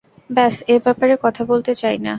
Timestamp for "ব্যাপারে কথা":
0.85-1.41